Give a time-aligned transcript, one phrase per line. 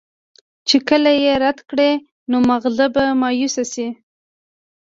[0.67, 1.91] چې کله ئې رد کړي
[2.29, 3.87] نو مازغۀ به مايوسه شي